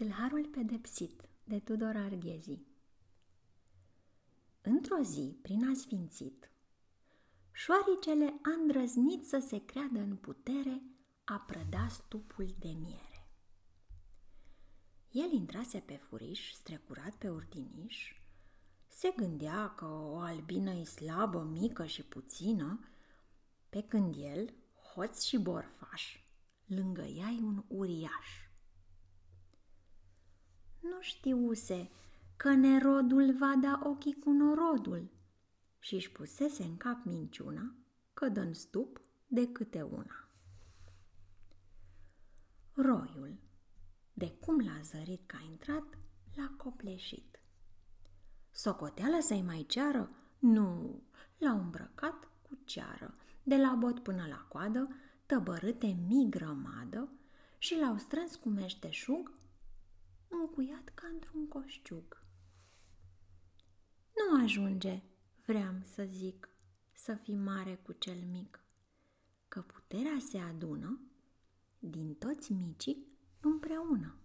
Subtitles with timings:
[0.00, 2.58] Tâlharul pedepsit de Tudor Arghezi
[4.60, 6.50] Într-o zi, prin asfințit,
[7.52, 10.82] șoaricele a îndrăznit să se creadă în putere
[11.24, 13.28] a prăda stupul de miere.
[15.10, 18.14] El intrase pe furiș, strecurat pe urdiniș,
[18.88, 22.80] se gândea că o albină e slabă, mică și puțină,
[23.68, 24.54] pe când el,
[24.94, 26.16] hoț și borfaș,
[26.66, 28.49] lângă ea un uriaș
[30.90, 31.90] nu știuse
[32.36, 35.10] că nerodul va da ochii cu norodul
[35.78, 37.74] și își pusese în cap minciuna
[38.14, 40.28] că dă în stup de câte una.
[42.72, 43.38] Roiul,
[44.12, 45.98] de cum l-a zărit că a intrat,
[46.34, 47.40] l-a copleșit.
[48.50, 50.10] Socoteală să-i mai ceară?
[50.38, 51.02] Nu,
[51.38, 54.88] l-a îmbrăcat cu ceară, de la bot până la coadă,
[55.26, 57.08] tăbărâte mii grămadă
[57.58, 59.32] și l-au strâns cu meșteșug
[60.40, 62.24] încuiat ca într-un coșciug.
[64.16, 65.02] Nu ajunge,
[65.46, 66.48] vreau să zic,
[66.92, 68.64] să fii mare cu cel mic,
[69.48, 71.00] că puterea se adună
[71.78, 73.06] din toți micii
[73.40, 74.19] împreună.